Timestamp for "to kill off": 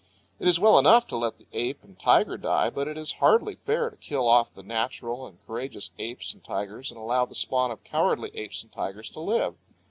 3.91-4.51